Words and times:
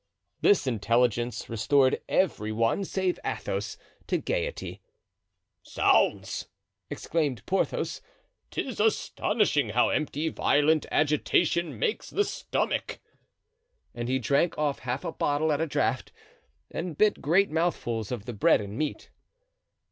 This 0.39 0.65
intelligence 0.65 1.47
restored 1.47 2.01
every 2.09 2.51
one 2.51 2.83
save 2.85 3.19
Athos 3.23 3.77
to 4.07 4.17
gayety. 4.17 4.81
"Zounds!" 5.67 6.47
exclaimed 6.89 7.45
Porthos, 7.45 8.01
"'tis 8.49 8.79
astonishing 8.79 9.69
how 9.69 9.89
empty 9.89 10.27
violent 10.29 10.87
agitation 10.91 11.77
makes 11.77 12.09
the 12.09 12.23
stomach." 12.23 12.99
And 13.93 14.09
he 14.09 14.17
drank 14.17 14.57
off 14.57 14.79
half 14.79 15.05
a 15.05 15.11
bottle 15.11 15.51
at 15.51 15.61
a 15.61 15.67
draught 15.67 16.11
and 16.71 16.97
bit 16.97 17.21
great 17.21 17.51
mouthfuls 17.51 18.11
of 18.11 18.25
the 18.25 18.33
bread 18.33 18.59
and 18.59 18.75
meat. 18.79 19.11